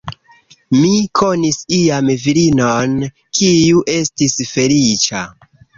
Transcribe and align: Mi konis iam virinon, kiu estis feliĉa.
Mi 0.77 0.93
konis 1.19 1.59
iam 1.81 2.11
virinon, 2.25 2.99
kiu 3.41 3.87
estis 4.01 4.41
feliĉa. 4.57 5.29